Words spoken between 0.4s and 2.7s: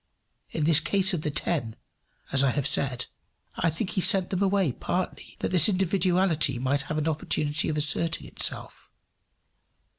In this case of the ten, as I have